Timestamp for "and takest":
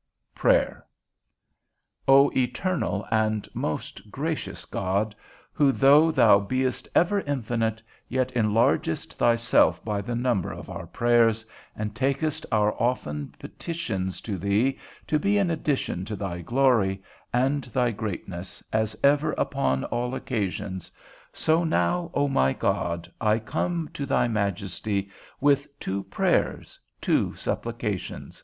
11.76-12.46